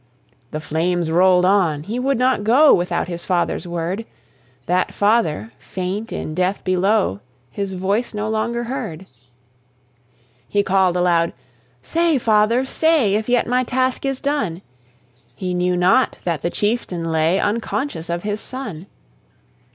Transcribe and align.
The 0.49 0.59
flames 0.59 1.11
rolled 1.11 1.45
on 1.45 1.83
he 1.83 1.99
would 1.99 2.17
not 2.17 2.43
go 2.43 2.73
Without 2.73 3.07
his 3.07 3.23
father's 3.23 3.67
word; 3.67 4.03
That 4.65 4.95
father, 4.95 5.53
faint 5.59 6.11
in 6.11 6.33
death 6.33 6.63
below, 6.63 7.19
His 7.51 7.73
voice 7.73 8.11
no 8.11 8.27
longer 8.27 8.63
heard. 8.63 9.05
He 10.49 10.63
called 10.63 10.97
aloud, 10.97 11.33
"Say, 11.83 12.17
father, 12.17 12.65
say 12.65 13.13
If 13.13 13.29
yet 13.29 13.45
my 13.45 13.63
task 13.63 14.03
is 14.03 14.19
done?" 14.19 14.63
He 15.35 15.53
knew 15.53 15.77
not 15.77 16.17
that 16.23 16.41
the 16.41 16.49
chieftain 16.49 17.11
lay 17.11 17.39
Unconscious 17.39 18.09
of 18.09 18.23
his 18.23 18.39
son. 18.41 18.87